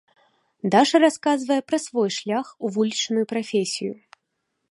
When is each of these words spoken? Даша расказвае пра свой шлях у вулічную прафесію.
Даша 0.75 1.01
расказвае 1.03 1.57
пра 1.71 1.77
свой 1.85 2.09
шлях 2.17 2.47
у 2.67 2.73
вулічную 2.77 3.25
прафесію. 3.35 3.93